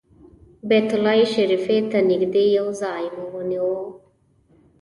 [0.69, 3.73] بیت الله شریفې ته نږدې یو ځای مو ونیو.